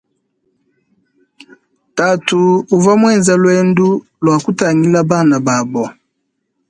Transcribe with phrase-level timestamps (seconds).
[1.97, 2.39] Tatu
[2.75, 3.87] uvwa mwenza lwendu
[4.23, 5.83] lwa kutangila bana babo.